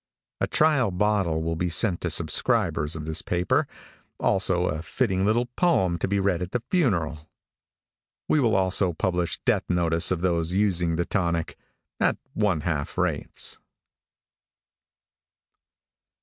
[0.39, 3.67] A trial bottle will be sent to subscribers of this paper,
[4.19, 7.29] also a fitting little poem to be read at the funeral.
[8.27, 11.55] We will also publish death notice of those using the tonic,
[11.99, 13.59] at one half rates.